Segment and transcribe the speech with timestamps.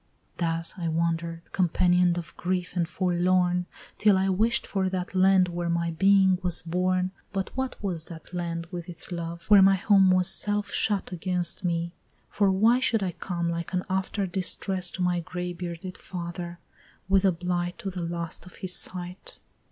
[0.37, 3.67] Thus I wander'd, companion'd of grief and forlorn
[3.99, 8.33] Till I wish'd for that land where my being was born But what was that
[8.33, 11.93] land with its love, where my home Was self shut against me;
[12.31, 16.57] for why should I come Like an after distress to my gray bearded father,
[17.07, 19.37] With a blight to the last of his sight?